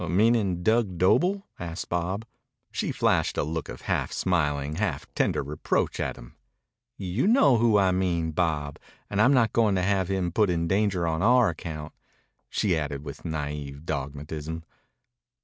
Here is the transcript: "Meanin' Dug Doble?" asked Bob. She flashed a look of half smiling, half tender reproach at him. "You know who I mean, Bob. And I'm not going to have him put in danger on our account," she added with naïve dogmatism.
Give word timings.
"Meanin' 0.09 0.63
Dug 0.63 0.97
Doble?" 0.97 1.45
asked 1.59 1.89
Bob. 1.89 2.25
She 2.71 2.91
flashed 2.91 3.37
a 3.37 3.43
look 3.43 3.69
of 3.69 3.81
half 3.81 4.11
smiling, 4.11 4.77
half 4.77 5.05
tender 5.13 5.43
reproach 5.43 5.99
at 5.99 6.15
him. 6.15 6.37
"You 6.97 7.27
know 7.27 7.57
who 7.57 7.77
I 7.77 7.91
mean, 7.91 8.31
Bob. 8.31 8.79
And 9.11 9.21
I'm 9.21 9.31
not 9.35 9.53
going 9.53 9.75
to 9.75 9.83
have 9.83 10.07
him 10.07 10.31
put 10.31 10.49
in 10.49 10.67
danger 10.67 11.05
on 11.05 11.21
our 11.21 11.49
account," 11.49 11.93
she 12.49 12.75
added 12.75 13.03
with 13.03 13.21
naïve 13.21 13.83
dogmatism. 13.85 14.63